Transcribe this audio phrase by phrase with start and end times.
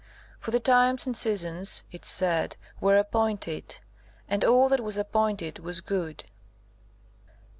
[0.39, 3.77] For the times and seasons, (it said,) were appointed,
[4.27, 6.23] and all that was appointed was good.